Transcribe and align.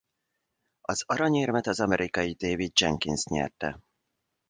Az 0.81 1.03
aranyérmet 1.05 1.67
az 1.67 1.79
amerikai 1.79 2.33
David 2.33 2.71
Jenkins 2.79 3.25
nyerte. 3.25 3.79